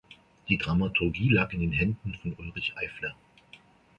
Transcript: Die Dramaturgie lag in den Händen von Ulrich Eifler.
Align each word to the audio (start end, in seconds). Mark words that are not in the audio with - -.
Die 0.49 0.57
Dramaturgie 0.57 1.29
lag 1.29 1.53
in 1.53 1.59
den 1.59 1.73
Händen 1.73 2.15
von 2.23 2.33
Ulrich 2.39 2.73
Eifler. 2.75 3.13